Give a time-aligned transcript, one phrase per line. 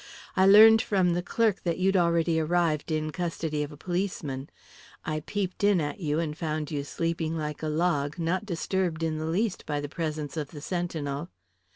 [0.35, 4.49] I learned from the clerk that you'd already arrived in custody of a policeman.
[5.05, 9.19] I peeped in at you, and found you sleeping like a log, not disturbed in
[9.19, 11.29] the least by the presence of the sentinel."